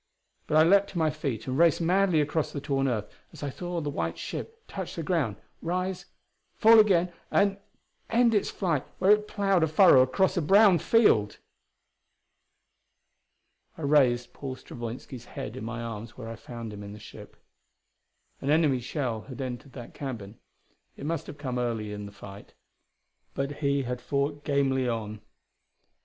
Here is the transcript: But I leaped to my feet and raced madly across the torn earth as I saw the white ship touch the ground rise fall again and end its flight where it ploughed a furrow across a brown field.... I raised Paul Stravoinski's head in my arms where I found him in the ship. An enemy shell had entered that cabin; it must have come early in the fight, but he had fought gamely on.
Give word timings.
But 0.47 0.57
I 0.57 0.63
leaped 0.63 0.87
to 0.89 0.97
my 0.97 1.11
feet 1.11 1.45
and 1.45 1.59
raced 1.59 1.79
madly 1.79 2.21
across 2.21 2.51
the 2.51 2.59
torn 2.59 2.87
earth 2.87 3.07
as 3.31 3.43
I 3.43 3.51
saw 3.51 3.79
the 3.81 3.91
white 3.91 4.17
ship 4.17 4.63
touch 4.67 4.95
the 4.95 5.03
ground 5.03 5.35
rise 5.61 6.05
fall 6.55 6.79
again 6.79 7.13
and 7.29 7.59
end 8.09 8.33
its 8.33 8.49
flight 8.49 8.83
where 8.97 9.11
it 9.11 9.27
ploughed 9.27 9.61
a 9.61 9.67
furrow 9.67 10.01
across 10.01 10.35
a 10.35 10.41
brown 10.41 10.79
field.... 10.79 11.37
I 13.77 13.83
raised 13.83 14.33
Paul 14.33 14.55
Stravoinski's 14.55 15.25
head 15.25 15.55
in 15.55 15.63
my 15.65 15.83
arms 15.83 16.17
where 16.17 16.29
I 16.29 16.35
found 16.35 16.73
him 16.73 16.81
in 16.81 16.93
the 16.93 16.99
ship. 16.99 17.37
An 18.41 18.49
enemy 18.49 18.79
shell 18.79 19.21
had 19.29 19.39
entered 19.39 19.73
that 19.73 19.93
cabin; 19.93 20.39
it 20.97 21.05
must 21.05 21.27
have 21.27 21.37
come 21.37 21.59
early 21.59 21.93
in 21.93 22.07
the 22.07 22.11
fight, 22.11 22.55
but 23.35 23.57
he 23.57 23.83
had 23.83 24.01
fought 24.01 24.43
gamely 24.43 24.89
on. 24.89 25.21